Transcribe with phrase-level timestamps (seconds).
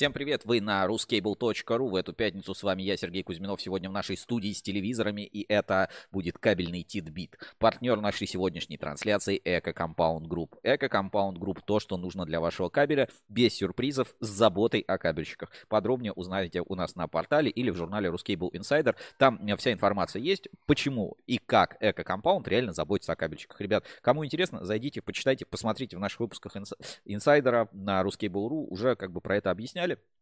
[0.00, 1.90] Всем привет, вы на ruscable.ru.
[1.90, 5.44] В эту пятницу с вами я, Сергей Кузьминов, сегодня в нашей студии с телевизорами, и
[5.46, 7.36] это будет кабельный Титбит.
[7.58, 10.56] Партнер нашей сегодняшней трансляции Эко Compound Group.
[10.62, 15.50] Эко Compound Group то, что нужно для вашего кабеля, без сюрпризов, с заботой о кабельщиках.
[15.68, 18.96] Подробнее узнаете у нас на портале или в журнале Ruscable Insider.
[19.18, 23.60] Там вся информация есть, почему и как Эко Compound реально заботится о кабельщиках.
[23.60, 26.56] Ребят, кому интересно, зайдите, почитайте, посмотрите в наших выпусках
[27.04, 30.19] инсайдера на Ruscable.ru, уже как бы про это объясняю Philip.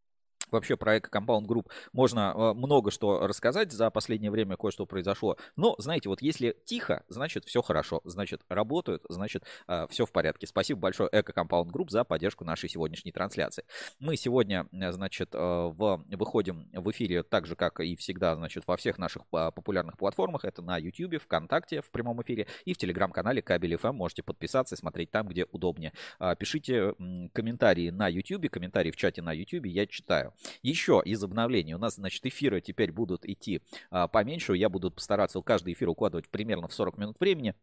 [0.51, 3.73] Вообще про Compound Group можно э, много что рассказать.
[3.73, 5.37] За последнее время кое-что произошло.
[5.57, 8.01] Но, знаете, вот если тихо, значит все хорошо.
[8.05, 10.47] Значит работают, значит э, все в порядке.
[10.47, 13.65] Спасибо большое Compound Group за поддержку нашей сегодняшней трансляции.
[13.99, 18.77] Мы сегодня, э, значит, в, выходим в эфире так же, как и всегда, значит, во
[18.77, 20.45] всех наших популярных платформах.
[20.45, 23.93] Это на YouTube, ВКонтакте в прямом эфире и в телеграм-канале Кабель FM.
[23.93, 25.93] Можете подписаться и смотреть там, где удобнее.
[26.39, 26.95] Пишите
[27.33, 30.33] комментарии на YouTube, комментарии в чате на YouTube, я читаю.
[30.63, 34.57] Еще из обновлений у нас, значит, эфиры теперь будут идти а, поменьше.
[34.57, 37.55] Я буду постараться каждый эфир укладывать примерно в 40 минут времени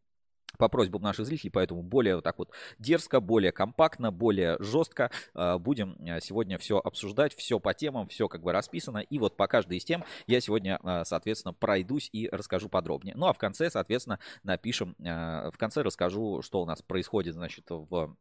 [0.58, 5.58] по просьбам наших зрителей, поэтому более вот так вот дерзко, более компактно, более жестко э,
[5.58, 9.00] будем а, сегодня все обсуждать, все по темам, все как бы расписано.
[9.00, 13.16] И вот по каждой из тем я сегодня, э, соответственно, пройдусь и расскажу подробнее.
[13.16, 18.16] Ну а в конце, соответственно, напишем, в конце расскажу, что у нас происходит, значит, в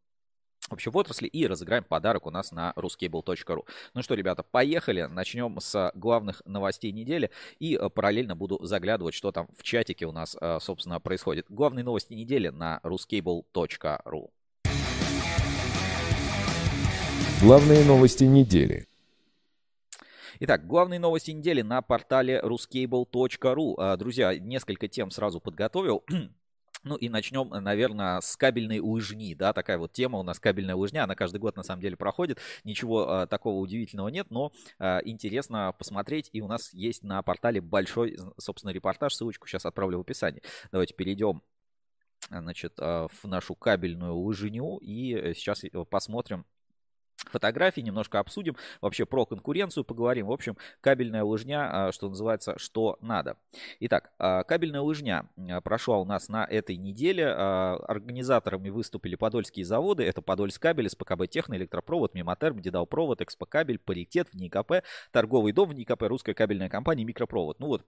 [0.71, 3.65] вообще в отрасли и разыграем подарок у нас на ruscable.ru.
[3.95, 5.03] Ну что, ребята, поехали.
[5.03, 10.13] Начнем с главных новостей недели и э, параллельно буду заглядывать, что там в чатике у
[10.13, 11.47] нас, э, собственно, происходит.
[11.49, 14.31] Главные новости недели на ruscable.ru.
[17.41, 18.87] Главные новости недели.
[20.41, 23.75] Итак, главные новости недели на портале ruscable.ru.
[23.79, 26.05] Э, друзья, несколько тем сразу подготовил.
[26.85, 31.05] Ну и начнем, наверное, с кабельной лыжни, да, такая вот тема у нас кабельная лыжня,
[31.05, 35.75] она каждый год на самом деле проходит, ничего а, такого удивительного нет, но а, интересно
[35.79, 40.43] посмотреть, и у нас есть на портале большой, собственно, репортаж, ссылочку сейчас отправлю в описании.
[40.71, 41.43] Давайте перейдем
[42.31, 46.47] значит, в нашу кабельную лыжню и э, сейчас э, посмотрим,
[47.31, 50.27] фотографии, немножко обсудим, вообще про конкуренцию поговорим.
[50.27, 53.37] В общем, кабельная лыжня, а, что называется, что надо.
[53.81, 57.29] Итак, а, кабельная лыжня а, прошла у нас на этой неделе.
[57.29, 60.05] Организаторами выступили подольские заводы.
[60.05, 65.69] Это Подольск кабель, СПКБ Техно, Электропровод, Мимотерм, Дедал Провод, Экспокабель, Паритет, в НИКП, Торговый дом
[65.71, 67.59] в НИКП, Русская кабельная компания, Микропровод.
[67.61, 67.85] Ну вот,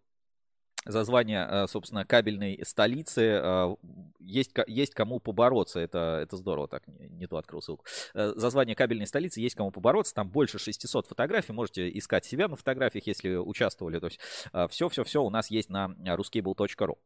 [0.86, 3.40] за звание, э, собственно, кабельной столицы.
[3.42, 3.76] Э,
[4.20, 5.80] есть, есть кому побороться.
[5.80, 6.68] Это, это здорово.
[6.68, 7.84] Так, не, то открыл ссылку.
[8.14, 10.14] Э, за звание кабельной столицы есть кому побороться.
[10.14, 11.52] Там больше 600 фотографий.
[11.52, 13.98] Можете искать себя на фотографиях, если участвовали.
[13.98, 14.20] То есть
[14.70, 16.96] все-все-все у нас есть на ruscable.ru.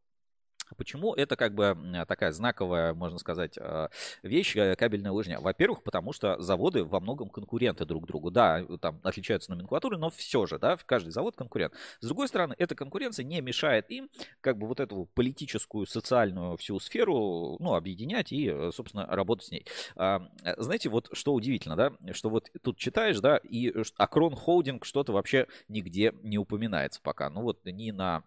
[0.76, 1.76] Почему это как бы
[2.06, 3.90] такая знаковая, можно сказать, а,
[4.22, 5.40] вещь, э, кабельная лыжня?
[5.40, 8.30] Во-первых, потому что заводы во многом конкуренты друг другу.
[8.30, 11.74] Да, там отличаются номенклатуры, но все же, да, каждый завод конкурент.
[12.00, 14.08] С другой стороны, эта конкуренция не мешает им
[14.40, 19.50] как бы вот эту политическую, социальную всю сферу, ну, объединять и, э, собственно, работать с
[19.50, 19.66] ней.
[19.96, 24.84] А, э, знаете, вот что удивительно, да, что вот тут читаешь, да, и Акрон Холдинг
[24.84, 27.30] что-то вообще нигде не упоминается пока.
[27.30, 28.22] Ну вот ни на а,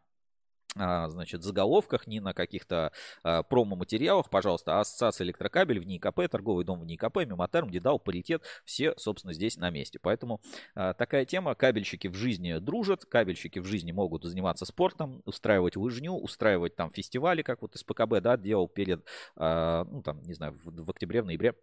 [0.75, 2.91] значит, заголовках, ни на каких-то
[3.23, 8.93] а, промо-материалах, пожалуйста, Ассоциация Электрокабель в НИКП, Торговый дом в НИКП, Мемотерм, Дедал, Паритет, все,
[8.97, 9.99] собственно, здесь на месте.
[10.01, 10.41] Поэтому
[10.75, 16.13] а, такая тема, кабельщики в жизни дружат, кабельщики в жизни могут заниматься спортом, устраивать лыжню,
[16.13, 19.05] устраивать там фестивали, как вот СПКБ, да, делал перед,
[19.35, 21.53] а, ну, там, не знаю, в, в октябре, в ноябре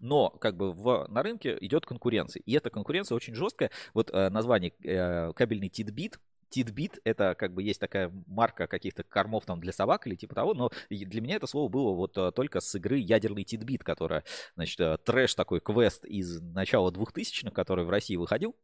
[0.00, 2.42] но как бы в, на рынке идет конкуренция.
[2.44, 3.70] И эта конкуренция очень жесткая.
[3.94, 9.44] Вот э, название э, кабельный титбит, Титбит это как бы есть такая марка каких-то кормов
[9.44, 12.60] там для собак или типа того, но для меня это слово было вот э, только
[12.60, 14.24] с игры ядерный Титбит, которая,
[14.56, 18.54] значит, э, трэш такой квест из начала 2000-х, который в России выходил.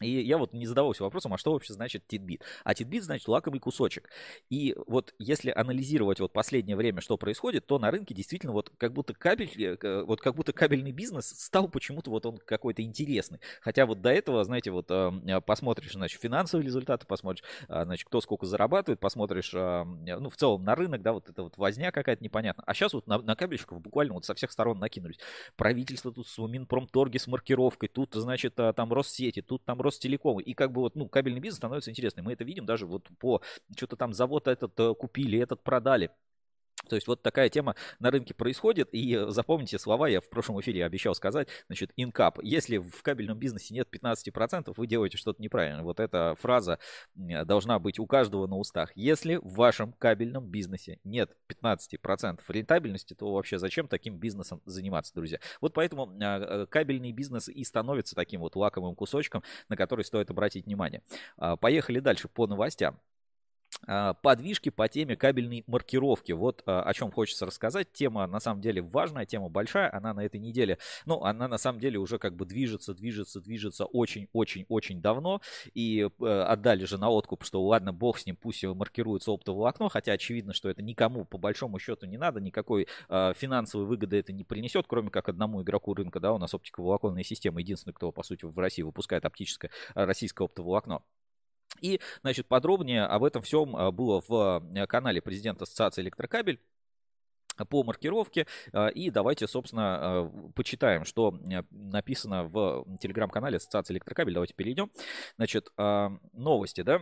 [0.00, 2.42] И я вот не задавался вопросом, а что вообще значит титбит?
[2.64, 4.10] А титбит значит лакомый кусочек.
[4.50, 8.92] И вот если анализировать вот последнее время, что происходит, то на рынке действительно вот как
[8.92, 13.40] будто кабель, э, вот как будто кабельный бизнес стал почему-то вот он какой-то интересный.
[13.60, 18.20] Хотя вот до этого, знаете, вот э, посмотришь, значит, финансовые результаты, посмотришь, а, значит, кто
[18.20, 22.22] сколько зарабатывает, посмотришь, а, ну, в целом на рынок, да, вот это вот возня какая-то
[22.22, 22.64] непонятная.
[22.66, 25.18] А сейчас вот на, на кабельщиков буквально вот со всех сторон накинулись.
[25.56, 30.38] Правительство тут с Минпромторги с маркировкой, тут, значит, а, там Россети, тут там Ростелеком.
[30.38, 32.26] И как бы вот, ну, кабельный бизнес становится интересным.
[32.26, 33.40] Мы это видим даже вот по,
[33.76, 36.10] что-то там завод этот э, купили, этот продали.
[36.88, 38.88] То есть вот такая тема на рынке происходит.
[38.92, 41.48] И запомните слова, я в прошлом эфире обещал сказать.
[41.66, 42.38] Значит, инкап.
[42.42, 45.82] Если в кабельном бизнесе нет 15%, вы делаете что-то неправильно.
[45.82, 46.78] Вот эта фраза
[47.14, 48.90] должна быть у каждого на устах.
[48.94, 55.38] Если в вашем кабельном бизнесе нет 15% рентабельности, то вообще зачем таким бизнесом заниматься, друзья?
[55.60, 60.66] Вот поэтому а, кабельный бизнес и становится таким вот лакомым кусочком, на который стоит обратить
[60.66, 61.02] внимание.
[61.36, 62.98] А, поехали дальше по новостям.
[63.86, 66.32] А, подвижки по теме кабельной маркировки.
[66.32, 67.92] Вот а, о чем хочется рассказать.
[67.92, 69.94] Тема на самом деле важная, тема большая.
[69.94, 73.84] Она на этой неделе, ну, она на самом деле уже как бы движется, движется, движется
[73.84, 75.40] очень-очень-очень давно.
[75.74, 79.88] И э, отдали же на откуп, что ладно, бог с ним, пусть маркируется оптовое окно.
[79.88, 82.40] Хотя очевидно, что это никому по большому счету не надо.
[82.40, 86.20] Никакой э, финансовой выгоды это не принесет, кроме как одному игроку рынка.
[86.20, 87.60] Да, у нас оптиковолоконная система.
[87.60, 91.02] Единственный, кто, по сути, в России выпускает оптическое российское оптоволокно.
[91.80, 96.60] И, значит, подробнее об этом всем а, было в э, канале президента Ассоциации Электрокабель
[97.68, 98.46] по маркировке.
[98.72, 104.34] А, и давайте, собственно, а, почитаем, что э, написано в телеграм-канале Ассоциации Электрокабель.
[104.34, 104.90] Давайте перейдем.
[105.36, 105.70] Значит,
[106.32, 107.00] новости, да?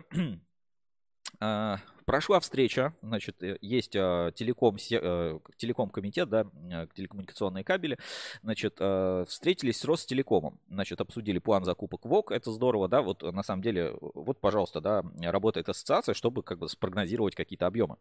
[2.07, 7.99] Прошла встреча, значит, э, есть а, телеком, э, телеком комитет, да, э, телекоммуникационные кабели,
[8.45, 8.75] значит,
[9.29, 13.97] встретились с Ростелекомом, значит, обсудили план закупок ВОК, это здорово, да, вот на самом деле,
[14.01, 17.97] вот, пожалуйста, да, работает ассоциация, чтобы как бы спрогнозировать какие-то объемы.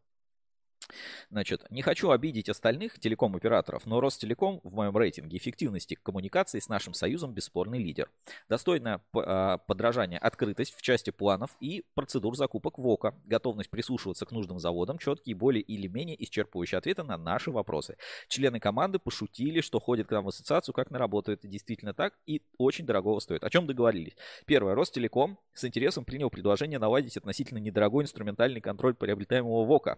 [1.29, 6.93] Значит, не хочу обидеть остальных телеком-операторов, но Ростелеком в моем рейтинге эффективности коммуникации с нашим
[6.93, 8.09] союзом бесспорный лидер.
[8.49, 14.59] Достойное а, подражание открытость в части планов и процедур закупок ВОКа, готовность прислушиваться к нужным
[14.59, 17.97] заводам, четкие более или менее исчерпывающие ответы на наши вопросы.
[18.27, 21.31] Члены команды пошутили, что ходят к нам в ассоциацию как на работу.
[21.31, 23.43] Это действительно так и очень дорогого стоит.
[23.43, 24.15] О чем договорились?
[24.45, 24.75] Первое.
[24.75, 29.97] Ростелеком с интересом принял предложение наладить относительно недорогой инструментальный контроль приобретаемого ВОКа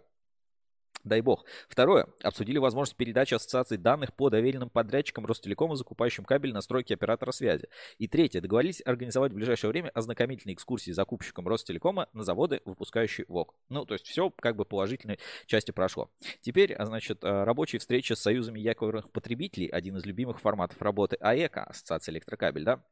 [1.08, 1.46] Дай бог.
[1.70, 2.08] Второе.
[2.22, 7.68] Обсудили возможность передачи ассоциации данных по доверенным подрядчикам Ростелекома, закупающим кабель настройки оператора связи.
[7.98, 8.42] И третье.
[8.42, 13.56] Договорились организовать в ближайшее время ознакомительные экскурсии закупщикам Ростелекома на заводы, выпускающие ВОК.
[13.70, 16.10] Ну, то есть все как бы положительной части прошло.
[16.42, 21.16] Теперь, а, значит, а, рабочие встречи с союзами якорных потребителей, один из любимых форматов работы
[21.20, 22.84] АЭКа, Ассоциация электрокабель, да,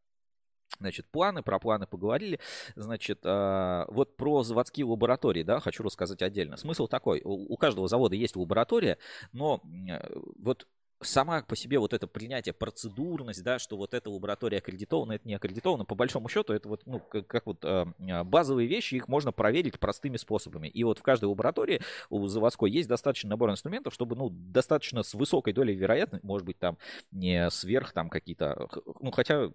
[0.80, 2.40] Значит, планы, про планы поговорили.
[2.76, 6.58] Значит, э, вот про заводские лаборатории, да, хочу рассказать отдельно.
[6.58, 8.98] Смысл такой, у каждого завода есть лаборатория,
[9.32, 10.00] но э,
[10.38, 10.68] вот
[11.02, 15.36] сама по себе вот это принятие, процедурность, да, что вот эта лаборатория аккредитована, это не
[15.36, 17.86] аккредитовано, по большому счету это вот, ну, как, как вот э,
[18.24, 20.68] базовые вещи, их можно проверить простыми способами.
[20.68, 25.14] И вот в каждой лаборатории у заводской есть достаточно набор инструментов, чтобы, ну, достаточно с
[25.14, 26.78] высокой долей вероятности, может быть, там
[27.12, 28.68] не сверх там какие-то,
[29.00, 29.52] ну, хотя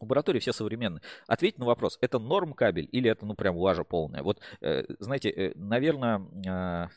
[0.00, 1.02] Лаборатории все современные.
[1.26, 4.22] Ответь на вопрос, это норм кабель или это, ну, прям лажа полная?
[4.22, 6.90] Вот, э, знаете, э, наверное,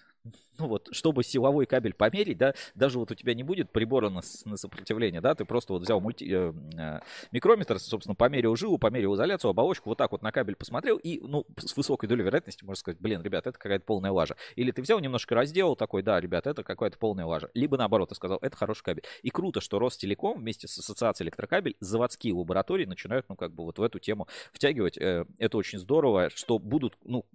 [0.62, 4.21] ну вот, чтобы силовой кабель померить, да, даже вот у тебя не будет прибора на,
[4.45, 7.00] на сопротивление, да, ты просто вот взял мульти, э, э,
[7.31, 11.45] микрометр, собственно, померил жилу, померил изоляцию, оболочку, вот так вот на кабель посмотрел и, ну,
[11.57, 14.35] с высокой долей вероятности можно сказать, блин, ребят, это какая-то полная лажа.
[14.56, 17.50] Или ты взял немножко разделал такой, да, ребят, это какая-то полная лажа.
[17.53, 19.03] Либо наоборот, ты сказал, это хороший кабель.
[19.23, 23.79] И круто, что Ростелеком вместе с Ассоциацией электрокабель заводские лаборатории начинают, ну, как бы вот
[23.79, 24.97] в эту тему втягивать.
[24.97, 27.25] Э, это очень здорово, что будут, ну,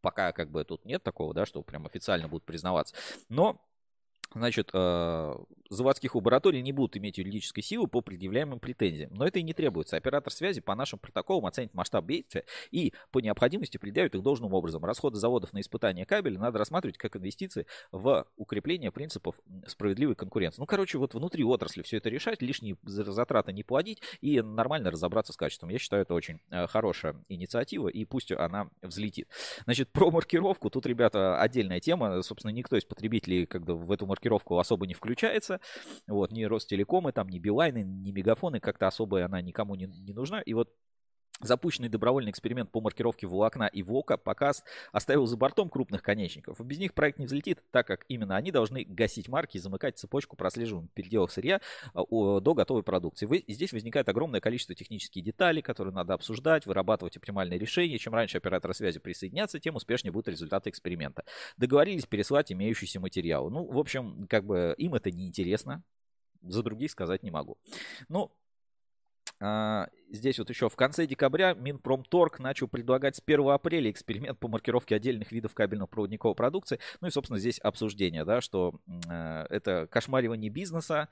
[0.00, 2.94] пока как бы тут нет такого, да, что прям официально будут признаваться.
[3.28, 3.60] Но
[4.34, 5.34] Значит, э,
[5.68, 9.12] заводских лабораторий не будут иметь юридической силы по предъявляемым претензиям.
[9.14, 9.96] Но это и не требуется.
[9.96, 14.84] Оператор связи по нашим протоколам оценит масштаб бедствия и по необходимости предъявит их должным образом.
[14.84, 19.36] Расходы заводов на испытание кабеля надо рассматривать как инвестиции в укрепление принципов
[19.66, 20.60] справедливой конкуренции.
[20.60, 25.32] Ну, короче, вот внутри отрасли все это решать, лишние затраты не плодить и нормально разобраться
[25.32, 25.70] с качеством.
[25.70, 29.28] Я считаю, это очень э, хорошая инициатива, и пусть она взлетит.
[29.64, 30.70] Значит, про маркировку.
[30.70, 32.22] Тут, ребята, отдельная тема.
[32.22, 35.57] Собственно, никто из потребителей как бы в эту маркировку особо не включается.
[36.06, 40.40] Вот, ни Ростелекомы, там, ни Билайны, ни Мегафоны, как-то особо она никому не, не нужна.
[40.40, 40.72] И вот
[41.40, 46.60] Запущенный добровольный эксперимент по маркировке волокна и ВОКа показ оставил за бортом крупных конечников.
[46.64, 50.36] Без них проект не взлетит, так как именно они должны гасить марки и замыкать цепочку
[50.36, 51.60] прослеживания переделов сырья
[51.94, 53.28] а, до готовой продукции.
[53.46, 57.98] Здесь возникает огромное количество технических деталей, которые надо обсуждать, вырабатывать оптимальные решения.
[57.98, 61.24] Чем раньше операторы связи присоединятся, тем успешнее будут результаты эксперимента.
[61.56, 63.48] Договорились переслать имеющийся материал.
[63.48, 65.84] Ну, в общем, как бы им это не интересно.
[66.42, 67.58] За других сказать не могу.
[68.08, 68.32] Ну,
[70.10, 74.96] здесь вот еще в конце декабря Минпромторг начал предлагать с 1 апреля эксперимент по маркировке
[74.96, 76.80] отдельных видов кабельно-проводниковой продукции.
[77.00, 78.74] Ну и, собственно, здесь обсуждение, да, что
[79.08, 81.08] э, это кошмаривание бизнеса,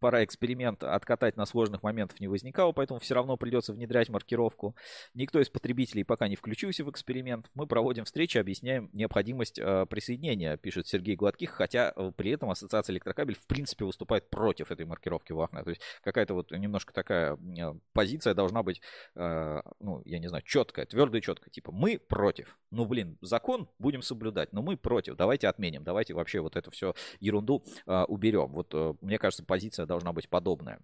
[0.00, 4.74] пора эксперимент откатать на сложных моментах не возникало, поэтому все равно придется внедрять маркировку.
[5.14, 7.50] Никто из потребителей пока не включился в эксперимент.
[7.54, 12.94] Мы проводим встречи, объясняем необходимость э, присоединения, пишет Сергей Гладких, хотя э, при этом Ассоциация
[12.94, 15.62] электрокабель в принципе выступает против этой маркировки волокна.
[15.62, 18.80] То есть какая-то вот немножко такая э, позиция должна быть,
[19.14, 21.50] э, ну, я не знаю, четкая, твердая, четкая.
[21.50, 22.58] Типа мы против.
[22.70, 25.16] Ну, блин, закон будем соблюдать, но мы против.
[25.16, 28.52] Давайте отменим, давайте вообще вот эту все ерунду э, уберем.
[28.52, 30.78] Вот э, мне кажется, позиция должна быть подобная.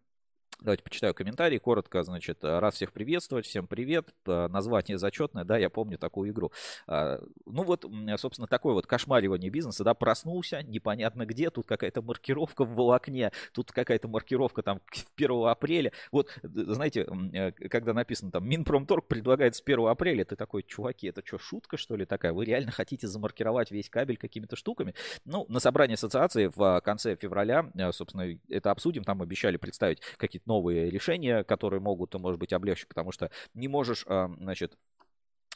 [0.60, 1.58] Давайте почитаю комментарии.
[1.58, 4.08] Коротко, значит, раз всех приветствовать, всем привет.
[4.24, 6.50] Название зачетное, да, я помню такую игру.
[6.86, 7.84] А, ну вот,
[8.16, 13.70] собственно, такое вот кошмаривание бизнеса, да, проснулся, непонятно где, тут какая-то маркировка в волокне, тут
[13.70, 14.80] какая-то маркировка там
[15.16, 15.92] 1 апреля.
[16.10, 21.22] Вот, знаете, э, когда написано там Минпромторг предлагает с 1 апреля, ты такой, чуваки, это
[21.24, 22.32] что, шутка что ли такая?
[22.32, 24.94] Вы реально хотите замаркировать весь кабель какими-то штуками?
[25.26, 30.45] Ну, на собрании ассоциации в конце февраля, э, собственно, это обсудим, там обещали представить какие-то
[30.46, 34.76] новые решения, которые могут, может быть, облегчить, потому что не можешь, а, значит,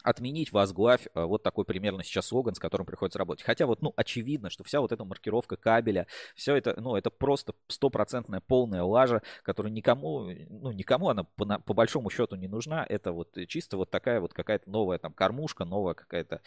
[0.03, 3.45] отменить, возглавь, э, вот такой примерно сейчас слоган, с которым приходится работать.
[3.45, 7.53] Хотя вот, ну, очевидно, что вся вот эта маркировка кабеля, все это, ну, это просто
[7.67, 12.85] стопроцентная полная лажа, которая никому, ну, никому она по, на, по большому счету не нужна.
[12.87, 16.41] Это вот чисто вот такая вот какая-то новая там кормушка, новая какая-то,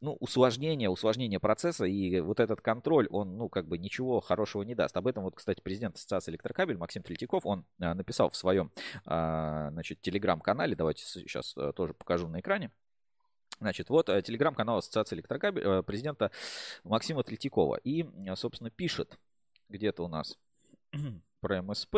[0.00, 4.74] ну, усложнение, усложнение процесса, и вот этот контроль, он, ну, как бы ничего хорошего не
[4.74, 4.96] даст.
[4.96, 8.70] Об этом вот, кстати, президент Ассоциации электрокабель Максим Третьяков, он а, написал в своем,
[9.04, 12.55] а, значит, телеграм-канале, давайте сейчас э, тоже покажу на экране.
[13.58, 16.30] Значит, вот э, телеграм-канал Ассоциации электрокабель э, президента
[16.84, 17.76] Максима Третьякова.
[17.76, 19.18] И, э, собственно, пишет
[19.68, 20.38] где-то у нас
[21.40, 21.96] про МСП.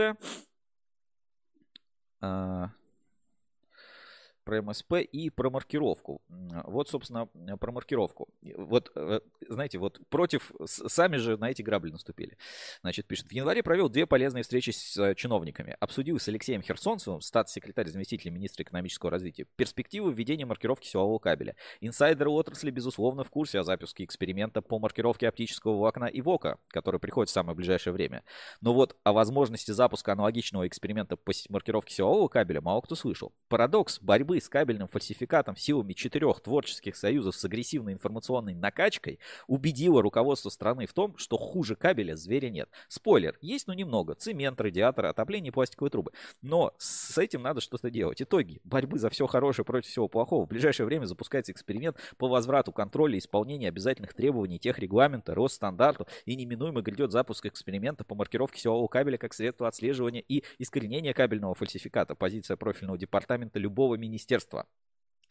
[4.49, 6.23] Про МСП и про маркировку.
[6.65, 7.27] Вот, собственно,
[7.61, 8.29] про маркировку.
[8.57, 12.39] Вот, э, знаете, вот против, сами же на эти грабли наступили.
[12.81, 15.77] Значит, пишет, в январе провел две полезные встречи с э, чиновниками.
[15.81, 21.55] Обсудил с Алексеем Херсонцевым, статс-секретарь заместителя министра экономического развития, перспективы введения маркировки силового кабеля.
[21.83, 27.01] Инсайдеры отрасли, безусловно, в курсе о запуске эксперимента по маркировке оптического волокна и ВОКа, который
[27.01, 28.25] приходит в самое ближайшее время.
[28.63, 33.35] Но вот о возможности запуска аналогичного эксперимента по маркировке силового кабеля мало кто слышал.
[33.49, 40.51] Парадокс борьбы с кабельным фальсификатом силами четырех творческих союзов с агрессивной информационной накачкой убедила руководство
[40.51, 42.69] страны в том, что хуже кабеля зверя нет.
[42.89, 44.15] Спойлер, есть, но немного.
[44.15, 46.13] Цемент, радиаторы, отопление, пластиковые трубы.
[46.43, 48.21] Но с этим надо что-то делать.
[48.23, 50.47] Итоги борьбы за все хорошее против всего плохого.
[50.47, 56.07] В ближайшее время запускается эксперимент по возврату контроля и исполнения обязательных требований тех регламента, Росстандарту
[56.25, 61.55] и неминуемо грядет запуск эксперимента по маркировке силового кабеля как средство отслеживания и искоренения кабельного
[61.55, 62.15] фальсификата.
[62.15, 64.67] Позиция профильного департамента любого министерства министерства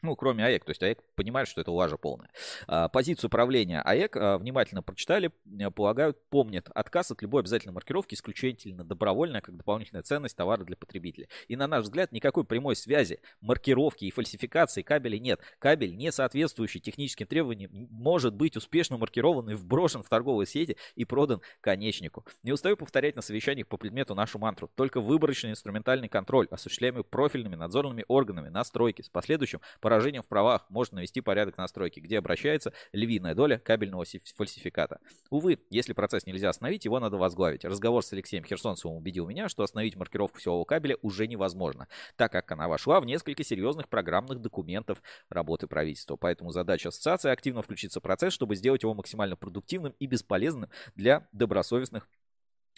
[0.03, 2.29] ну, кроме АЭК, то есть АЭК понимает, что это лажа полная.
[2.67, 5.31] А, позицию правления АЭК а, внимательно прочитали,
[5.75, 11.27] полагают, помнят отказ от любой обязательной маркировки исключительно добровольная, как дополнительная ценность товара для потребителя.
[11.47, 15.41] И на наш взгляд, никакой прямой связи маркировки и фальсификации кабеля нет.
[15.59, 21.05] Кабель, не соответствующий техническим требованиям, может быть успешно маркирован и вброшен в торговые сети и
[21.05, 22.25] продан конечнику.
[22.43, 24.69] Не устаю повторять на совещаниях по предмету нашу мантру.
[24.75, 30.65] Только выборочный инструментальный контроль, осуществляемый профильными надзорными органами на стройке с последующим поражением в правах
[30.67, 34.03] можно навести порядок на стройке, где обращается львиная доля кабельного
[34.35, 34.99] фальсификата.
[35.29, 37.63] Увы, если процесс нельзя остановить, его надо возглавить.
[37.63, 42.51] Разговор с Алексеем Херсонцевым убедил меня, что остановить маркировку силового кабеля уже невозможно, так как
[42.51, 46.17] она вошла в несколько серьезных программных документов работы правительства.
[46.17, 51.29] Поэтому задача ассоциации активно включиться в процесс, чтобы сделать его максимально продуктивным и бесполезным для
[51.31, 52.09] добросовестных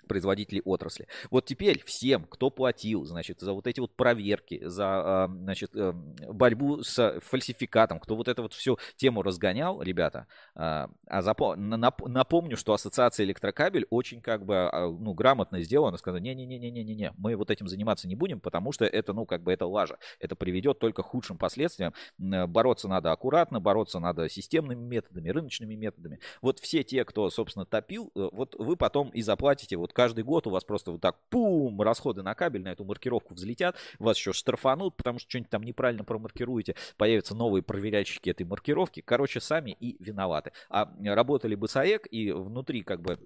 [0.08, 1.08] производителей отрасли.
[1.32, 6.16] Вот теперь всем, кто платил, значит, за вот эти вот проверки, за, а, значит, эм,
[6.28, 12.74] борьбу с фальсификатом, кто вот эту вот всю тему разгонял, ребята, а, а напомню, что
[12.74, 18.08] ассоциация электрокабель очень как бы, а, ну, грамотно сделана, сказала, не-не-не-не-не-не, мы вот этим заниматься
[18.08, 21.38] не будем, потому что это, ну, как бы это лажа, это приведет только к худшим
[21.38, 26.20] последствиям, бороться надо аккуратно, бороться надо системными методами, рыночными методами.
[26.42, 30.48] Вот все те, кто, собственно, топил, э, вот вы потом и заплатите вот каждый год
[30.48, 34.34] у вас просто вот так, пум, расходы на кабель, на эту маркировку взлетят, вас еще
[34.34, 39.02] штрафанут, потому что что-нибудь там неправильно промаркируете, появятся новые проверяющие этой маркировки.
[39.02, 40.52] Короче, сами и виноваты.
[40.70, 43.20] А работали бы САЭК и внутри как бы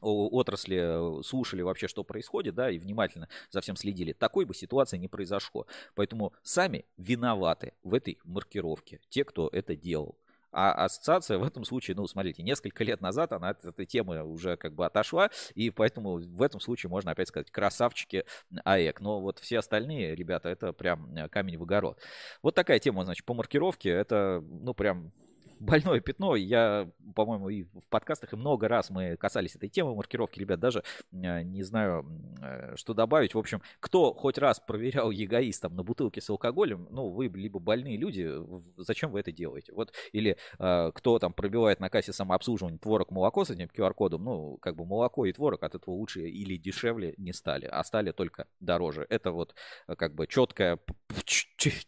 [0.00, 0.78] отрасли
[1.20, 5.08] э, слушали вообще, что происходит, да, и внимательно за всем следили, такой бы ситуации не
[5.08, 5.66] произошло.
[5.94, 10.16] Поэтому сами виноваты в этой маркировке, те, кто это делал.
[10.52, 14.56] А ассоциация в этом случае, ну, смотрите, несколько лет назад она от этой темы уже
[14.56, 18.24] как бы отошла, и поэтому в этом случае можно опять сказать красавчики
[18.64, 19.00] АЭК.
[19.00, 22.00] Но вот все остальные ребята, это прям э, камень в огород.
[22.42, 25.12] Вот такая тема, значит, по маркировке, это, ну, прям
[25.60, 26.34] больное пятно.
[26.36, 30.38] Я, по-моему, и в подкастах и много раз мы касались этой темы маркировки.
[30.38, 32.06] Ребят, даже э, не знаю,
[32.42, 33.34] э, что добавить.
[33.34, 37.60] В общем, кто хоть раз проверял эгоист там на бутылке с алкоголем, ну, вы либо
[37.60, 38.32] больные люди,
[38.76, 39.72] зачем вы это делаете?
[39.72, 44.56] Вот, или э, кто там пробивает на кассе самообслуживания творог, молоко с этим QR-кодом, ну,
[44.56, 48.46] как бы молоко и творог от этого лучше или дешевле не стали, а стали только
[48.60, 49.06] дороже.
[49.10, 49.54] Это вот
[49.86, 50.78] как бы четкое,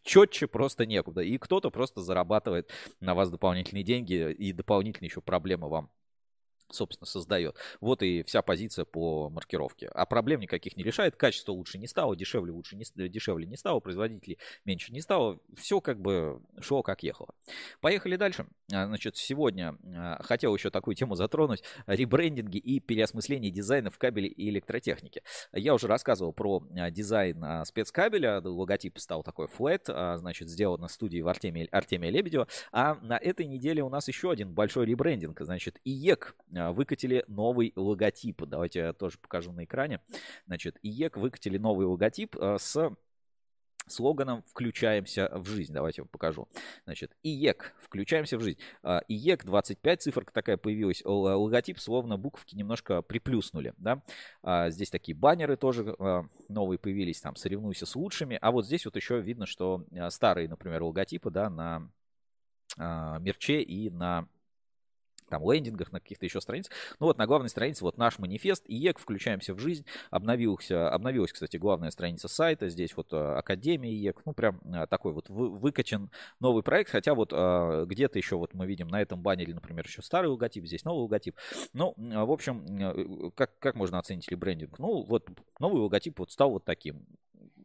[0.02, 1.23] четче просто некуда.
[1.23, 3.31] И кто-то просто зарабатывает на вас
[3.62, 5.90] дополнительные деньги и дополнительные еще проблемы вам
[6.75, 7.57] собственно, создает.
[7.81, 9.88] Вот и вся позиция по маркировке.
[9.88, 11.17] А проблем никаких не решает.
[11.17, 15.38] Качество лучше не стало, дешевле лучше не, дешевле не стало, производителей меньше не стало.
[15.57, 17.35] Все как бы шло как ехало.
[17.81, 18.47] Поехали дальше.
[18.73, 21.62] А, значит, сегодня а, хотел еще такую тему затронуть.
[21.87, 25.23] Ребрендинги и переосмысление дизайна в кабеле и электротехнике.
[25.52, 28.41] Я уже рассказывал про а, дизайн спецкабеля.
[28.41, 32.49] Логотип стал такой flat, значит, сделан на студии в Артемия, Артемия Лебедева.
[32.73, 35.41] А на этой неделе у нас еще один большой ребрендинг.
[35.41, 38.42] Значит, IEK а, выкатили новый логотип.
[38.45, 40.00] Давайте я тоже покажу на экране.
[40.47, 42.95] Значит, IEK выкатили новый логотип а, с
[43.88, 45.73] слоганом «Включаемся в жизнь».
[45.73, 46.47] Давайте я вам покажу.
[46.85, 47.75] Значит, IEK.
[47.81, 48.59] Включаемся в жизнь.
[48.83, 51.02] А, IEK 25, циферка такая появилась.
[51.04, 53.75] Логотип, словно буковки немножко приплюснули.
[53.78, 54.02] Да?
[54.69, 55.97] Здесь такие баннеры тоже
[56.49, 57.21] новые появились.
[57.21, 58.38] Там «Соревнуйся с лучшими».
[58.40, 61.90] А вот здесь вот еще видно, что старые, например, логотипы да, на
[63.21, 64.28] мерче и на
[65.32, 66.74] там лендингах, на каких-то еще страницах.
[67.00, 69.86] Ну вот на главной странице вот наш манифест, IEK, включаемся в жизнь.
[70.10, 72.68] Обновился, обновилась, кстати, главная страница сайта.
[72.68, 74.26] Здесь вот э, Академия IEK.
[74.26, 76.90] Ну прям э, такой вот выкачан новый проект.
[76.90, 80.66] Хотя вот э, где-то еще вот мы видим на этом баннере, например, еще старый логотип,
[80.66, 81.34] здесь новый логотип.
[81.72, 84.78] Ну, в общем, как, как можно оценить ли брендинг?
[84.78, 87.06] Ну вот новый логотип вот стал вот таким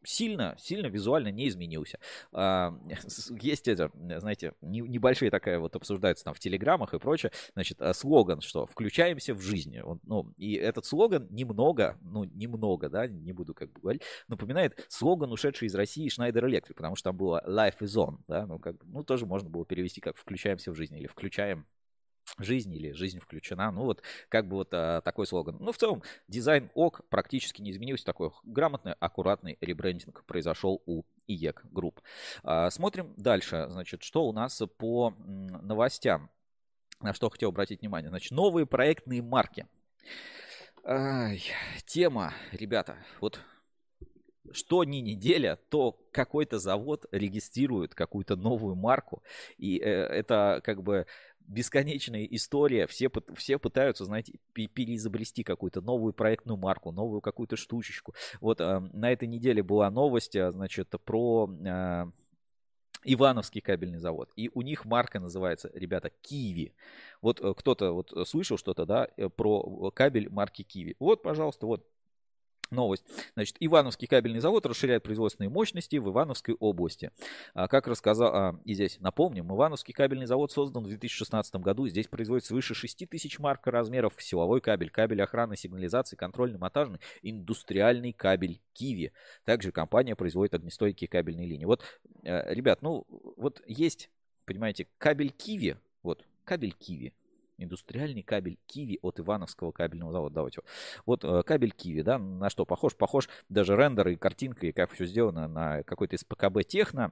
[0.08, 2.00] сильно, сильно визуально не изменился.
[2.32, 2.74] А,
[3.42, 8.42] есть это, знаете, небольшие такая вот обсуждается там в телеграммах и прочее, значит, а, слоган,
[8.42, 9.78] что включаемся в жизнь.
[10.04, 15.32] Ну, и этот слоган немного, ну, немного, да, не буду как бы говорить, напоминает слоган,
[15.32, 18.76] ушедший из России Schneider Electric, потому что там было Life is on, да, ну, как,
[18.84, 21.66] ну, тоже можно было перевести как включаемся в жизнь или включаем
[22.38, 23.72] жизнь или жизнь включена.
[23.72, 25.58] Ну вот как бы вот а, такой слоган.
[25.60, 28.06] Ну в целом дизайн ok практически не изменился.
[28.06, 32.01] Такой грамотный, аккуратный ребрендинг произошел у IEK Group.
[32.44, 33.67] А, смотрим дальше.
[33.70, 36.29] Значит, что у нас по новостям.
[37.00, 38.10] На что хотел обратить внимание.
[38.10, 39.67] Значит, новые проектные марки.
[40.84, 41.44] Ай,
[41.86, 43.41] тема, ребята, вот
[44.52, 49.23] что ни неделя, то какой-то завод регистрирует какую-то новую марку.
[49.58, 51.06] И э, это как бы
[51.47, 52.88] бесконечная история.
[52.88, 58.13] Все, все пытаются, знаете, переизобрести какую-то новую проектную марку, новую какую-то штучечку.
[58.41, 62.05] Вот э, на этой неделе была новость, а, значит, про э,
[63.03, 64.29] Ивановский кабельный завод.
[64.36, 66.73] И у них марка называется, ребята, Киви.
[67.21, 70.95] Вот э, кто-то вот слышал что-то, да, э, про кабель марки Киви.
[70.99, 71.88] Вот, пожалуйста, вот
[72.71, 73.03] Новость.
[73.34, 77.12] Значит, Ивановский кабельный завод расширяет производственные мощности в Ивановской области.
[77.53, 81.88] А, как рассказал, а, и здесь напомним, Ивановский кабельный завод создан в 2016 году.
[81.88, 88.62] Здесь производится свыше 6 тысяч марк размеров силовой кабель, кабель охраны, сигнализации, контрольно-монтажный, индустриальный кабель
[88.73, 89.12] Киви.
[89.45, 91.65] Также компания производит огнестойкие кабельные линии.
[91.65, 91.84] Вот,
[92.23, 93.06] э, ребят, ну
[93.38, 94.10] вот есть,
[94.45, 97.13] понимаете, кабель Киви, вот, кабель Киви,
[97.58, 100.36] индустриальный кабель Киви от Ивановского кабельного завода.
[100.36, 100.62] Давайте.
[101.06, 102.96] Вот э, кабель Киви, да, на что похож?
[102.96, 107.12] Похож даже рендер и картинка, и как все сделано на какой-то из ПКБ Техно.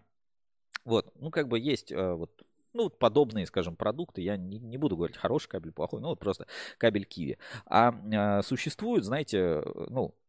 [0.83, 4.21] Вот, ну как бы есть э, вот ну, подобные, скажем, продукты.
[4.21, 6.45] Я не, не буду говорить хороший кабель, плохой, ну, вот просто
[6.77, 7.37] кабель Киви.
[7.65, 10.24] А, а существует, знаете, ну, Э,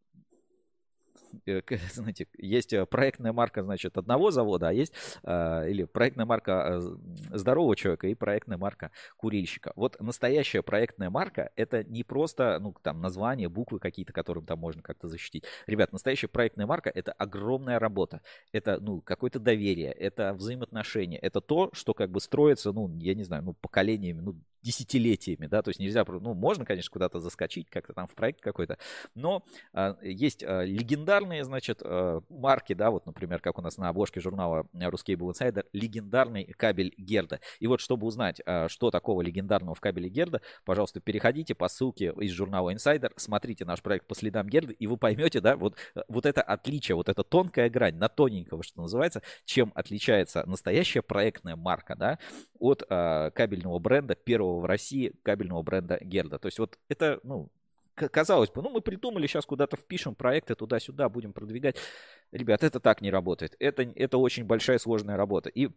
[1.93, 7.37] знаете, есть э, проектная марка, значит, одного завода, а есть а, или проектная марка э,
[7.37, 9.73] здорового человека и проектная марка курильщика.
[9.77, 14.83] Вот настоящая проектная марка это не просто, ну, там, название, буквы какие-то, которым там можно
[14.83, 15.45] как-то защитить.
[15.67, 18.23] Ребят, настоящая проектная марка это огромная работа.
[18.53, 23.25] Это, ну, какое-то доверие, это взаимоотношения, это то, что как бы строится, ну, я не
[23.25, 24.37] знаю, ну, поколениями, ну,
[24.67, 28.79] десятилетиями, да, то есть нельзя, ну, можно, конечно, куда-то заскочить, как-то там в проект какой-то,
[29.15, 33.89] но а, есть а, легендарные, значит, а, марки, да, вот, например, как у нас на
[33.89, 37.41] обложке журнала Ruscable Insider, легендарный кабель Герда.
[37.61, 42.13] И вот, чтобы узнать, а, что такого легендарного в кабеле Герда, пожалуйста, переходите по ссылке
[42.19, 45.77] из журнала Insider, смотрите наш проект по следам Герда, и вы поймете, да, вот,
[46.09, 51.55] вот это отличие, вот эта тонкая грань, на тоненького, что называется, чем отличается настоящая проектная
[51.55, 52.19] марка, да,
[52.61, 56.39] от а, кабельного бренда первого в России кабельного бренда Герда.
[56.39, 57.51] То есть вот это, ну,
[57.95, 61.77] казалось бы, ну мы придумали, сейчас куда-то впишем проекты туда-сюда, будем продвигать.
[62.33, 63.57] Ребят, это так не работает.
[63.59, 65.49] Это, это очень большая сложная работа.
[65.49, 65.71] И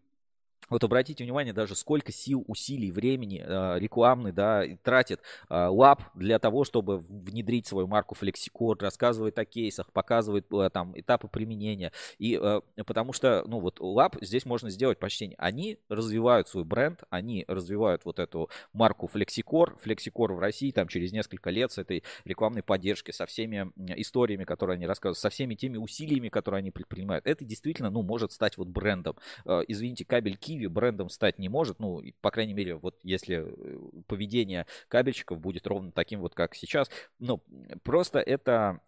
[0.70, 5.70] Вот обратите внимание, даже сколько сил, усилий, времени э, рекламный, да, тратит э,
[6.16, 11.92] для того, чтобы внедрить свою марку FlexiCord, рассказывает о кейсах, показывает э, там этапы применения.
[12.18, 15.36] И э, потому что, ну вот, лаб здесь можно сделать почти.
[15.38, 19.78] Они развивают свой бренд, они развивают вот эту марку FlexiCore.
[19.84, 24.76] FlexiCore в России там через несколько лет с этой рекламной поддержкой, со всеми историями, которые
[24.76, 27.26] они рассказывают, со всеми теми усилиями, которые они предпринимают.
[27.26, 29.16] Это действительно, ну, может стать вот брендом.
[29.46, 31.80] Э, извините, кабель Kiwi Киви брендом стать не может.
[31.80, 36.90] Ну, по крайней мере, вот если э, поведение кабельщиков будет ровно таким вот, как сейчас.
[37.20, 37.42] Ну,
[37.84, 38.82] просто это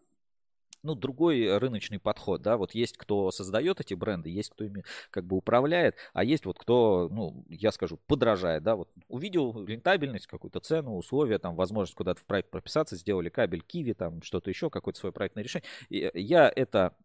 [0.84, 5.26] ну, другой рыночный подход, да, вот есть кто создает эти бренды, есть кто ими как
[5.26, 10.60] бы управляет, а есть вот кто, ну, я скажу, подражает, да, вот увидел рентабельность, какую-то
[10.60, 15.00] цену, условия, там, возможность куда-то в проект прописаться, сделали кабель Киви, там, что-то еще, какое-то
[15.00, 15.70] свое проектное решение.
[15.90, 16.96] И я это,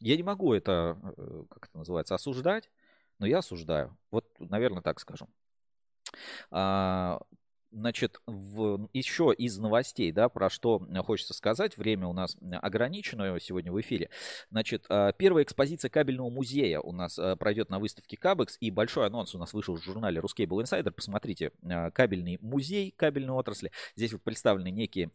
[0.00, 2.68] я не могу это, э, как это называется, осуждать,
[3.18, 3.96] но я осуждаю.
[4.10, 5.28] Вот, наверное, так скажем.
[7.78, 13.70] Значит, в, еще из новостей, да, про что хочется сказать, время у нас ограничено сегодня
[13.70, 14.08] в эфире.
[14.50, 19.34] Значит, а, первая экспозиция кабельного музея у нас пройдет на выставке Кабекс, и большой анонс
[19.34, 20.90] у нас вышел в журнале Ruscable Insider.
[20.90, 21.52] Посмотрите,
[21.92, 23.70] кабельный музей кабельной отрасли.
[23.94, 25.10] Здесь вот представлены некие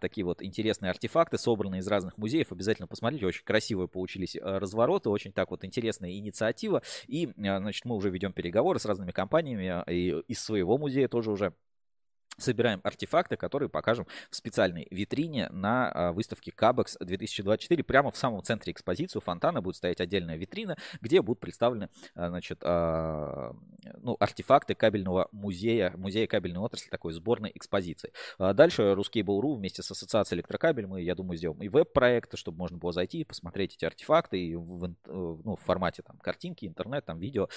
[0.00, 2.52] такие вот интересные артефакты, собранные из разных музеев.
[2.52, 6.80] Обязательно посмотрите, очень красивые получились развороты, очень так вот интересная инициатива.
[7.08, 11.54] И, значит, мы уже ведем переговоры с разными компаниями, и из своего музея тоже уже
[12.38, 17.82] собираем артефакты, которые покажем в специальной витрине на а, выставке Кабекс 2024.
[17.84, 22.28] Прямо в самом центре экспозиции у фонтана будет стоять отдельная витрина, где будут представлены а,
[22.28, 23.54] значит, а,
[24.00, 28.12] ну, артефакты кабельного музея, музея кабельной отрасли, такой сборной экспозиции.
[28.38, 32.92] Дальше Ruskable.ru вместе с Ассоциацией Электрокабель мы, я думаю, сделаем и веб-проект, чтобы можно было
[32.92, 37.48] зайти и посмотреть эти артефакты и в, ну, в формате там, картинки, интернет, там, видео.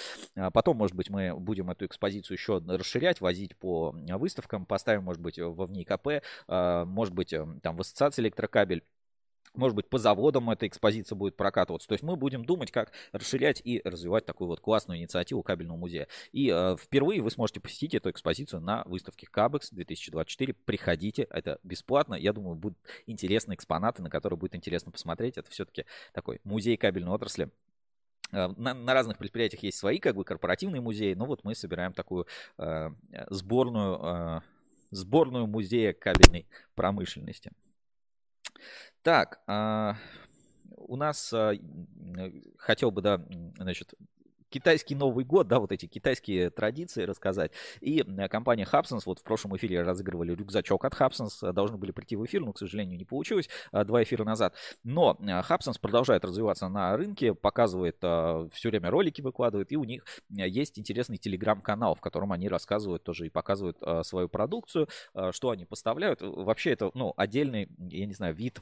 [0.52, 5.38] Потом, может быть, мы будем эту экспозицию еще расширять, возить по выставкам, поставим, может быть,
[5.38, 8.84] во ВНИКП, а, может быть, эм, там в ассоциации электрокабель.
[9.54, 11.88] Может быть, по заводам эта экспозиция будет прокатываться.
[11.88, 16.06] То есть мы будем думать, как расширять и развивать такую вот классную инициативу кабельного музея.
[16.32, 20.54] И э, впервые вы сможете посетить эту экспозицию на выставке Кабекс 2024.
[20.64, 22.14] Приходите, это бесплатно.
[22.14, 25.38] Я думаю, будут интересные экспонаты, на которые будет интересно посмотреть.
[25.38, 27.50] Это все-таки такой музей кабельной отрасли
[28.32, 31.92] Э, на, на разных предприятиях есть свои как бы корпоративные музеи, но вот мы собираем
[31.92, 32.26] такую
[32.58, 32.90] э,
[33.30, 34.40] сборную, э,
[34.90, 37.52] сборную музея кабельной промышленности.
[39.02, 39.94] Так, э,
[40.76, 41.58] у нас э,
[42.56, 43.24] хотел бы, да,
[43.56, 43.94] значит,
[44.50, 47.52] китайский Новый год, да, вот эти китайские традиции рассказать.
[47.80, 51.92] И э, компания Hubsons, вот в прошлом эфире разыгрывали рюкзачок от Hubsons, э, должны были
[51.92, 54.54] прийти в эфир, но, к сожалению, не получилось, э, два эфира назад.
[54.84, 60.78] Но Hubsons продолжает развиваться на рынке, показывает, все время ролики выкладывает, и у них есть
[60.78, 64.88] интересный телеграм-канал, в котором они рассказывают тоже и показывают свою продукцию,
[65.30, 66.20] что они поставляют.
[66.22, 68.60] Вообще это, ну, отдельный, я не знаю, вид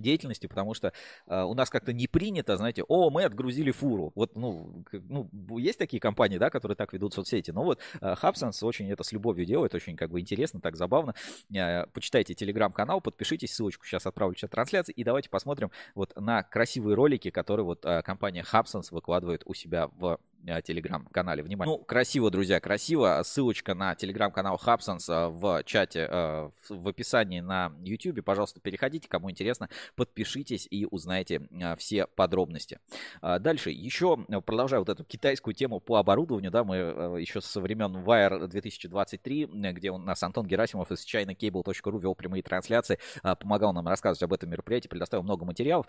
[0.00, 0.92] деятельности, потому что
[1.26, 4.12] э, у нас как-то не принято, знаете, о, мы отгрузили фуру.
[4.14, 8.14] Вот, ну, ну, есть такие компании, да, которые так ведут соцсети, но вот э,
[8.62, 11.14] очень это с любовью делает, очень как бы интересно, так забавно.
[11.54, 16.94] Э, почитайте телеграм-канал, подпишитесь, ссылочку сейчас отправлю чат трансляции, и давайте посмотрим вот на красивые
[16.94, 20.18] ролики, которые вот э, компания Hubsense выкладывает у себя в
[20.64, 21.42] телеграм-канале.
[21.42, 21.76] Внимание.
[21.76, 23.20] Ну, красиво, друзья, красиво.
[23.24, 28.24] Ссылочка на телеграм-канал Хабсонс э, в чате, э, в описании на YouTube.
[28.24, 31.42] Пожалуйста, переходите, кому интересно, подпишитесь и узнаете
[31.78, 32.78] все подробности.
[33.22, 36.76] Дальше, еще продолжая вот эту китайскую тему по оборудованию, да, мы
[37.20, 42.98] еще со времен Wire 2023, где у нас Антон Герасимов из ChinaCable.ru вел прямые трансляции,
[43.22, 45.86] помогал нам рассказывать об этом мероприятии, предоставил много материалов.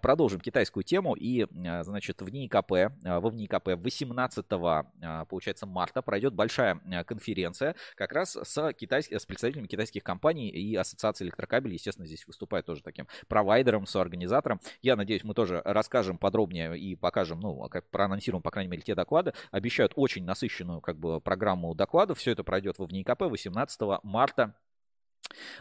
[0.00, 1.46] Продолжим китайскую тему и,
[1.82, 2.70] значит, в НИИКП,
[3.02, 9.18] во ВНИИКП в 18 а, получается, марта пройдет большая а, конференция как раз с, китайскими,
[9.18, 11.74] с представителями китайских компаний и ассоциации электрокабелей.
[11.74, 14.60] Естественно, здесь выступает тоже таким провайдером, соорганизатором.
[14.82, 18.82] Я надеюсь, мы тоже расскажем подробнее и покажем, ну, а как проанонсируем, по крайней мере,
[18.82, 19.32] те доклады.
[19.50, 22.18] Обещают очень насыщенную как бы программу докладов.
[22.18, 24.54] Все это пройдет в ВНИКП 18 марта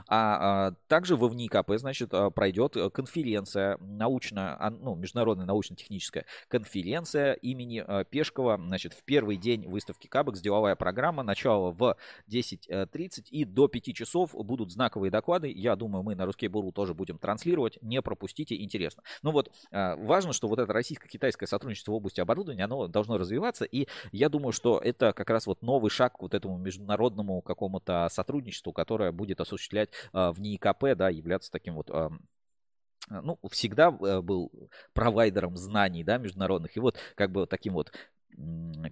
[0.07, 7.33] а, а также в ВНИКП, значит, а, пройдет э, конференция научная, ну, международная научно-техническая конференция
[7.33, 11.97] имени э, Пешкова, значит, в первый день выставки Кабекс, деловая программа, начало в
[12.29, 15.51] 10.30 и до 5 часов будут знаковые доклады.
[15.51, 19.03] Я думаю, мы на Русский Буру тоже будем транслировать, не пропустите, интересно.
[19.21, 23.65] Ну вот, а, важно, что вот это российско-китайское сотрудничество в области оборудования, оно должно развиваться,
[23.65, 28.07] и я думаю, что это как раз вот новый шаг к вот этому международному какому-то
[28.11, 32.09] сотрудничеству, которое будет осуществляться осуществлять а, в НИИКП, да, являться таким вот а,
[33.09, 34.51] ну, всегда э, был
[34.93, 37.91] провайдером знаний, да, международных, и вот как бы таким вот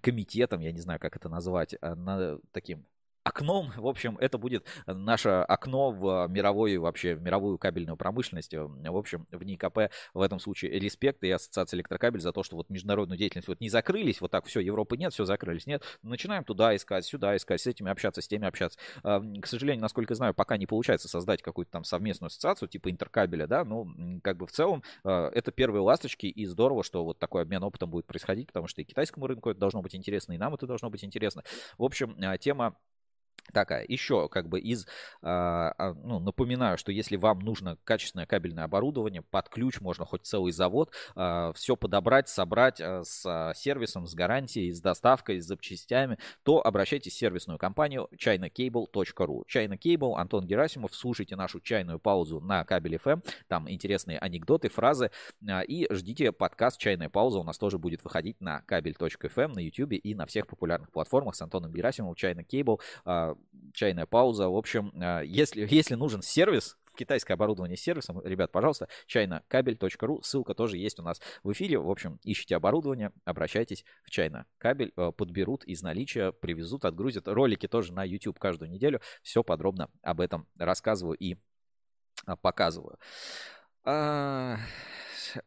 [0.02, 2.86] комитетом, я не знаю, как это назвать, а, на таким
[3.23, 8.53] окном, в общем, это будет наше окно в мировую, вообще, в мировую кабельную промышленность.
[8.53, 12.69] В общем, в НИКП в этом случае респект и Ассоциация электрокабель за то, что вот
[12.69, 15.84] международную деятельность вот не закрылись, вот так все, Европы нет, все закрылись, нет.
[16.01, 18.79] Начинаем туда искать, сюда искать, с этими общаться, с теми общаться.
[19.03, 23.63] К сожалению, насколько знаю, пока не получается создать какую-то там совместную ассоциацию типа интеркабеля, да,
[23.63, 23.88] но
[24.23, 27.89] как бы в целом а, это первые ласточки и здорово, что вот такой обмен опытом
[27.89, 30.89] будет происходить, потому что и китайскому рынку это должно быть интересно, и нам это должно
[30.89, 31.43] быть интересно.
[31.77, 32.38] В общем, а,
[33.41, 33.86] тема такая.
[33.88, 34.88] Еще как бы из,
[35.21, 40.25] а, а, ну, напоминаю, что если вам нужно качественное кабельное оборудование, под ключ можно хоть
[40.25, 46.65] целый завод, а, все подобрать, собрать с сервисом, с гарантией, с доставкой, с запчастями, то
[46.65, 49.43] обращайтесь в сервисную компанию chinacable.ru.
[49.54, 55.12] China Cable, Антон Герасимов, слушайте нашу чайную паузу на кабель FM, там интересные анекдоты, фразы,
[55.67, 60.15] и ждите подкаст «Чайная пауза», у нас тоже будет выходить на кабель.фм, на YouTube и
[60.15, 62.80] на всех популярных платформах с Антоном Герасимовым, China Cable,
[63.74, 64.50] чайная пауза.
[64.50, 70.54] В общем, а, если, если нужен сервис, китайское оборудование с сервисом, ребят, пожалуйста, чайнокабель.ру, ссылка
[70.54, 71.80] тоже есть у нас в эфире.
[71.80, 77.28] В общем, ищите оборудование, обращайтесь в Чайна Кабель, э, подберут из наличия, привезут, отгрузят.
[77.28, 79.02] Ролики тоже на YouTube каждую неделю.
[79.22, 81.38] Все подробно об этом рассказываю и
[82.26, 82.98] а, показываю.
[83.84, 84.58] А,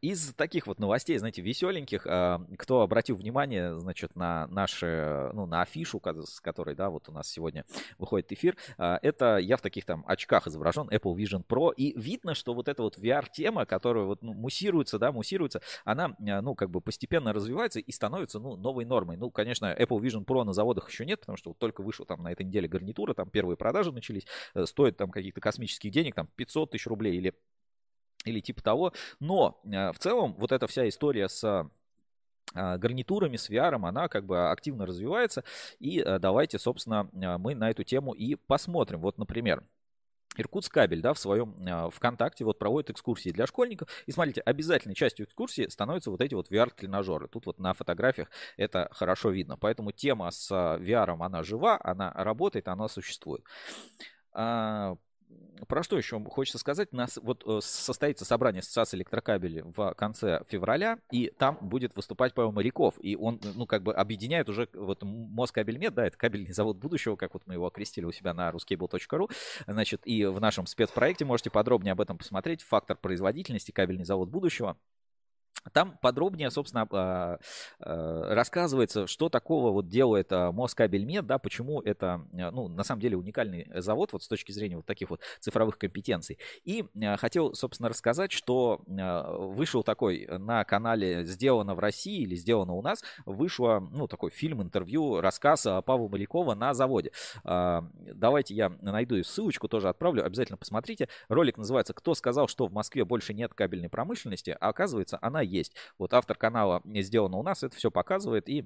[0.01, 5.61] из таких вот новостей, знаете, веселеньких, а, кто обратил внимание, значит, на наши, ну, на
[5.61, 7.65] афишу, с которой, да, вот у нас сегодня
[7.97, 12.35] выходит эфир, а, это я в таких там очках изображен, Apple Vision Pro, и видно,
[12.35, 16.69] что вот эта вот VR-тема, которая вот ну, муссируется, да, муссируется, она, а, ну, как
[16.69, 19.17] бы постепенно развивается и становится, ну, новой нормой.
[19.17, 22.23] Ну, конечно, Apple Vision Pro на заводах еще нет, потому что вот только вышел там
[22.23, 26.27] на этой неделе гарнитура, там первые продажи начались, э, стоит там каких-то космических денег, там
[26.35, 27.33] 500 тысяч рублей или
[28.25, 28.93] или типа того.
[29.19, 31.69] Но э, в целом вот эта вся история с
[32.53, 35.43] а, гарнитурами, с VR, она как бы активно развивается.
[35.79, 39.01] И э, давайте, собственно, э, мы на эту тему и посмотрим.
[39.01, 39.63] Вот, например,
[40.37, 41.55] Иркутск кабель, да, в своем
[41.91, 43.87] ВКонтакте вот проводит экскурсии для школьников.
[44.05, 47.29] И смотрите, обязательной частью экскурсии становятся вот эти вот VR-тренажеры.
[47.29, 49.55] Тут вот на фотографиях это хорошо видно.
[49.55, 53.45] Поэтому тема с VR, она жива, она работает, она существует.
[54.33, 54.97] А,
[55.67, 56.89] про что еще хочется сказать?
[56.91, 62.33] У нас вот э, состоится собрание Ассоциации электрокабелей в конце февраля, и там будет выступать
[62.33, 62.95] Павел Моряков.
[62.99, 67.33] И он, ну, как бы объединяет уже вот Москабельмет, да, это кабельный завод будущего, как
[67.33, 69.31] вот мы его окрестили у себя на ruscable.ru.
[69.67, 72.61] Значит, и в нашем спецпроекте можете подробнее об этом посмотреть.
[72.63, 74.77] Фактор производительности, кабельный завод будущего.
[75.73, 77.39] Там подробнее, собственно, а,
[77.79, 83.17] а, рассказывается, что такого вот делает а, Москабельмет, да, почему это, ну, на самом деле
[83.17, 86.37] уникальный завод вот с точки зрения вот таких вот цифровых компетенций.
[86.63, 86.85] И
[87.17, 93.03] хотел, собственно, рассказать, что вышел такой на канале «Сделано в России» или «Сделано у нас»,
[93.25, 97.11] вышло, ну, такой фильм, интервью, рассказ Павла Малякова на заводе.
[97.43, 101.09] Давайте я найду ссылочку, тоже отправлю, обязательно посмотрите.
[101.27, 105.54] Ролик называется «Кто сказал, что в Москве больше нет кабельной промышленности?» А оказывается, она есть.
[105.97, 108.65] Вот автор канала сделано у нас, это все показывает и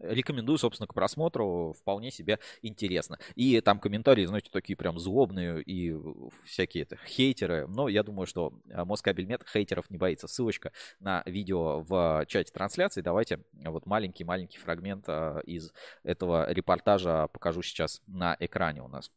[0.00, 1.72] Рекомендую, собственно, к просмотру.
[1.78, 3.18] Вполне себе интересно.
[3.36, 5.96] И там комментарии, знаете, такие прям злобные и
[6.44, 7.66] всякие это, хейтеры.
[7.68, 10.26] Но я думаю, что Москабельмет хейтеров не боится.
[10.26, 13.02] Ссылочка на видео в чате трансляции.
[13.02, 19.12] Давайте вот маленький-маленький фрагмент а, из этого репортажа покажу сейчас на экране у нас.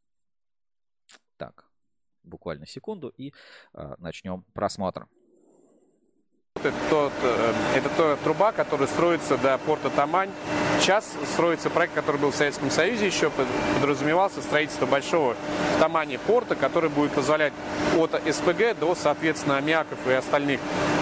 [1.38, 1.66] Так,
[2.24, 3.34] буквально секунду и
[3.74, 5.08] а, начнем просмотр.
[6.66, 10.30] Это, тот, э, это та труба, которая строится до порта Тамань.
[10.80, 13.32] Сейчас строится проект, который был в Советском Союзе еще,
[13.80, 15.36] подразумевался строительство большого
[15.76, 17.54] в Тамане порта, который будет позволять
[17.98, 20.60] от СПГ до, соответственно, аммиаков и остальных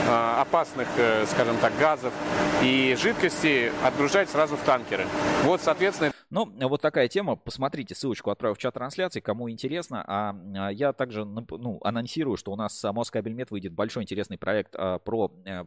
[0.07, 2.13] э, опасных, э, скажем так, газов
[2.61, 5.05] и жидкостей отгружать сразу в танкеры.
[5.43, 7.35] Вот, соответственно, ну, вот такая тема.
[7.35, 10.03] Посмотрите, ссылочку отправил в чат трансляции, кому интересно.
[10.07, 14.99] А, а я также ну, анонсирую, что у нас Москабельмет выйдет большой интересный проект а,
[14.99, 15.65] про э,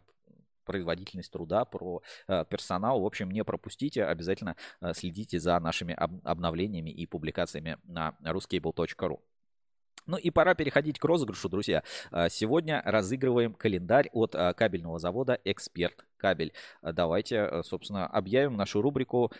[0.65, 3.01] производительность труда, про персонал.
[3.01, 4.55] В общем, не пропустите, обязательно
[4.93, 9.19] следите за нашими обновлениями и публикациями на ruscable.ru.
[10.05, 11.83] Ну и пора переходить к розыгрышу, друзья.
[12.29, 16.53] Сегодня разыгрываем календарь от кабельного завода «Эксперт Кабель».
[16.83, 19.31] Давайте, собственно, объявим нашу рубрику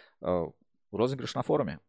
[0.91, 1.79] розыгрыш на форуме.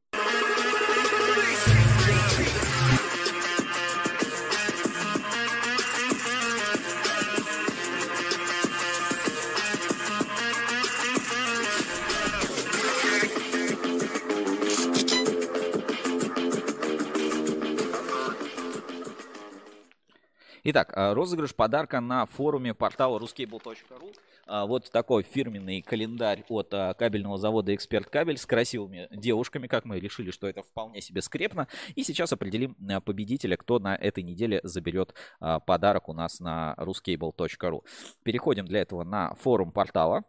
[20.62, 24.14] Итак, э, розыгрыш подарка на форуме портала ruscable.ru.
[24.50, 29.84] А, вот такой фирменный календарь от а, кабельного завода «Эксперт Кабель» с красивыми девушками, как
[29.84, 31.68] мы решили, что это вполне себе скрепно.
[31.94, 37.84] И сейчас определим а, победителя, кто на этой неделе заберет подарок у нас на ruscable.ru.
[38.24, 40.24] Переходим для этого на форум портала.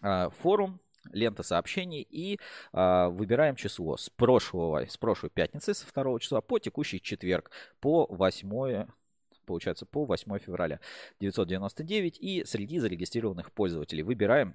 [0.00, 0.80] Форум
[1.12, 2.38] лента сообщений и
[2.72, 8.06] э, выбираем число с прошлого, с прошлой пятницы, с 2 числа по текущий четверг, по
[8.06, 8.86] 8
[9.48, 10.78] получается, по 8 февраля
[11.20, 12.18] 999.
[12.20, 14.54] И среди зарегистрированных пользователей выбираем,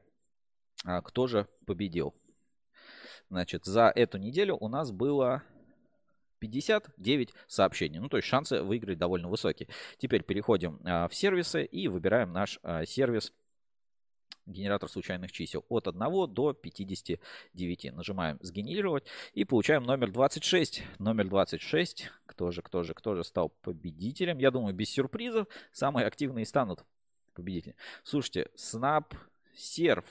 [0.85, 2.13] а, кто же победил.
[3.29, 5.43] Значит, за эту неделю у нас было
[6.39, 7.99] 59 сообщений.
[7.99, 9.69] Ну, то есть шансы выиграть довольно высокие.
[9.97, 13.33] Теперь переходим а, в сервисы и выбираем наш а, сервис
[14.45, 17.93] генератор случайных чисел от 1 до 59.
[17.93, 20.83] Нажимаем «Сгенерировать» и получаем номер 26.
[20.99, 22.11] Номер 26.
[22.25, 24.37] Кто же, кто же, кто же стал победителем?
[24.37, 26.83] Я думаю, без сюрпризов самые активные станут
[27.33, 27.77] победителями.
[28.03, 29.15] Слушайте, Snap
[29.55, 30.05] Серф,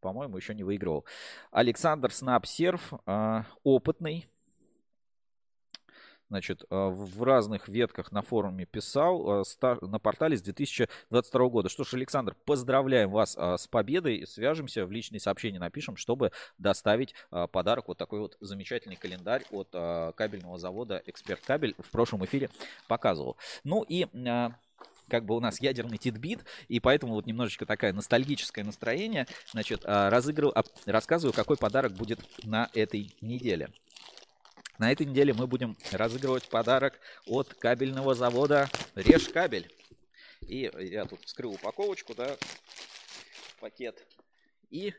[0.00, 1.04] по-моему, еще не выигрывал.
[1.50, 2.92] Александр Снап Серф,
[3.62, 4.28] опытный,
[6.28, 11.68] значит, а, в разных ветках на форуме писал а, на портале с 2022 года.
[11.68, 14.26] Что ж, Александр, поздравляем вас а, с победой.
[14.26, 17.14] Свяжемся, в личные сообщения напишем, чтобы доставить
[17.52, 17.88] подарок.
[17.88, 19.70] Вот такой вот замечательный календарь от
[20.16, 22.50] кабельного завода «Эксперт Кабель» в прошлом эфире
[22.86, 23.36] показывал.
[23.64, 24.06] Ну и
[25.08, 29.26] как бы у нас ядерный титбит, и поэтому вот немножечко такое ностальгическое настроение.
[29.50, 33.70] Значит, разыгрываю, рассказываю, какой подарок будет на этой неделе.
[34.78, 39.68] На этой неделе мы будем разыгрывать подарок от кабельного завода Режь Кабель.
[40.42, 42.36] И я тут вскрыл упаковочку, да,
[43.58, 44.06] пакет.
[44.70, 44.94] И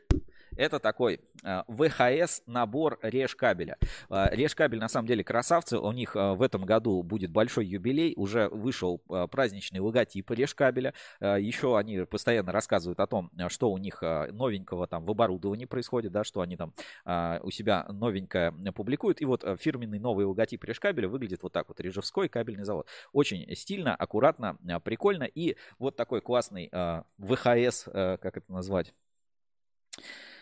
[0.60, 3.78] это такой а, ВХС набор режь кабеля.
[4.10, 5.78] А, режь кабель на самом деле красавцы.
[5.78, 8.12] У них а, в этом году будет большой юбилей.
[8.16, 10.92] Уже вышел праздничный логотип режь кабеля.
[11.20, 16.24] Еще они постоянно рассказывают о том, что у них новенького там в оборудовании происходит, да,
[16.24, 16.74] что они там
[17.42, 19.22] у себя новенькое публикуют.
[19.22, 21.80] И вот фирменный новый логотип режь кабеля выглядит вот так вот.
[21.80, 22.86] Режевской кабельный завод.
[23.12, 25.24] Очень стильно, аккуратно, прикольно.
[25.24, 26.70] И вот такой классный
[27.18, 28.92] ВХС, как это назвать?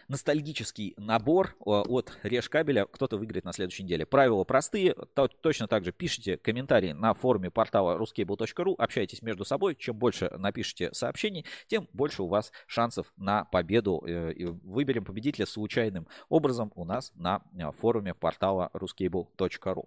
[0.08, 4.06] Ностальгический набор от Режь кабеля кто-то выиграет на следующей неделе.
[4.06, 4.94] Правила простые.
[5.40, 8.74] Точно так же пишите комментарии на форуме портала ruscable.ru.
[8.78, 9.74] Общайтесь между собой.
[9.74, 14.02] Чем больше напишите сообщений, тем больше у вас шансов на победу.
[14.06, 14.32] Э,
[14.64, 19.86] выберем победителя случайным образом у нас на э, форуме портала ruscable.ru.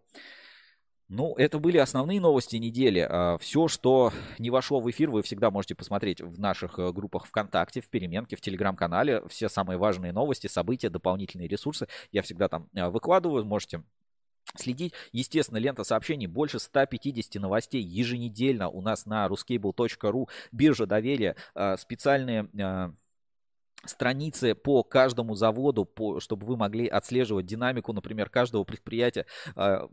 [1.13, 3.05] Ну, это были основные новости недели.
[3.07, 7.25] А, Все, что не вошло в эфир, вы всегда можете посмотреть в наших э, группах
[7.25, 9.21] ВКонтакте, в Переменке, в Телеграм-канале.
[9.27, 13.43] Все самые важные новости, события, дополнительные ресурсы я всегда там э, выкладываю.
[13.43, 13.83] Можете
[14.55, 14.93] следить.
[15.11, 16.27] Естественно, лента сообщений.
[16.27, 20.29] Больше 150 новостей еженедельно у нас на ruscable.ru.
[20.53, 21.35] Биржа доверия.
[21.53, 22.93] А, специальные а,
[23.85, 29.87] страницы по каждому заводу, по, чтобы вы могли отслеживать динамику, например, каждого предприятия, э,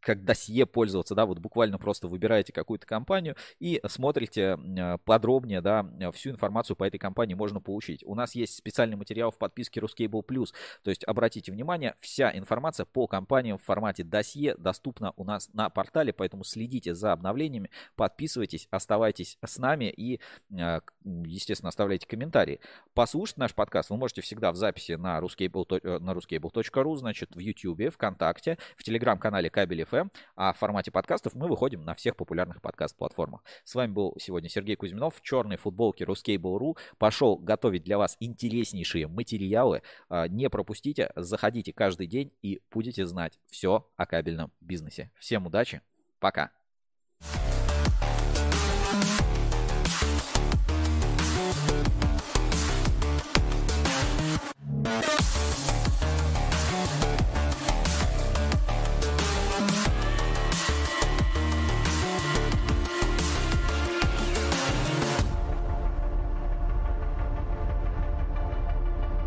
[0.00, 5.86] как досье пользоваться, да, вот буквально просто выбираете какую-то компанию и смотрите э, подробнее, да,
[6.12, 8.04] всю информацию по этой компании можно получить.
[8.04, 10.48] У нас есть специальный материал в подписке Ruscable Plus,
[10.82, 15.70] то есть обратите внимание, вся информация по компаниям в формате досье доступна у нас на
[15.70, 22.60] портале, поэтому следите за обновлениями, подписывайтесь, оставайтесь с нами и, э, естественно, оставляйте комментарии.
[22.94, 27.34] По слушать наш подкаст вы можете всегда в записи на ruscable, э, на ruscable.ru, значит,
[27.34, 32.14] в YouTube, ВКонтакте, в телеграм-канале Кабель FM, а в формате подкастов мы выходим на всех
[32.14, 33.42] популярных подкаст-платформах.
[33.64, 36.76] С вами был сегодня Сергей Кузьминов в черной футболке Ruscable.ru.
[36.98, 39.80] Пошел готовить для вас интереснейшие материалы.
[40.10, 45.10] А, не пропустите, заходите каждый день и будете знать все о кабельном бизнесе.
[45.18, 45.80] Всем удачи,
[46.20, 46.50] пока!